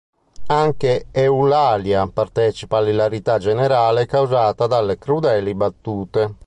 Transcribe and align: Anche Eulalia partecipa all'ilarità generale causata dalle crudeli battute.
Anche 0.47 1.09
Eulalia 1.11 2.07
partecipa 2.07 2.77
all'ilarità 2.79 3.37
generale 3.37 4.07
causata 4.07 4.65
dalle 4.65 4.97
crudeli 4.97 5.53
battute. 5.53 6.33